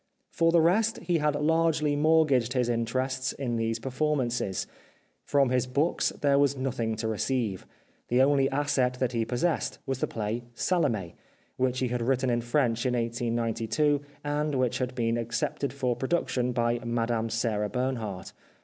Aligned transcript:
For 0.31 0.51
the 0.51 0.61
rest, 0.61 0.97
he 1.03 1.19
had 1.19 1.35
largely 1.35 1.95
mortgaged 1.95 2.53
his 2.53 2.69
interests 2.69 3.33
in 3.33 3.55
these 3.57 3.77
performances. 3.77 4.65
From 5.25 5.51
his 5.51 5.67
books 5.67 6.09
there 6.21 6.39
was 6.39 6.57
nothing 6.57 6.95
to 6.95 7.07
receive. 7.07 7.67
The 8.07 8.23
only 8.23 8.49
asset 8.49 8.95
that 8.95 9.11
he 9.11 9.25
possessed 9.25 9.77
was 9.85 9.99
the 9.99 10.07
play" 10.07 10.41
Salome," 10.69 11.13
which 11.57 11.77
he 11.81 11.89
had 11.89 12.01
written 12.01 12.31
in 12.31 12.41
French 12.41 12.83
in 12.83 12.95
1892, 12.95 14.01
and 14.23 14.55
which 14.55 14.79
had 14.79 14.95
been 14.95 15.19
accepted 15.19 15.71
for 15.71 15.95
production 15.95 16.51
by 16.51 16.79
Madame 16.83 17.29
Sarah 17.29 17.69
Bernhardt. 17.69 18.33